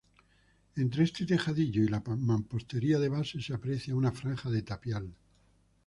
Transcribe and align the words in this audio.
Entre 0.77 1.03
este 1.03 1.27
tejadillo 1.27 1.83
y 1.83 1.87
la 1.87 1.99
mampostería 2.01 2.97
de 2.97 3.07
base 3.07 3.39
se 3.39 3.53
aprecia 3.53 3.95
una 3.95 4.11
franja 4.11 4.49
de 4.49 4.63
tapial. 4.63 5.13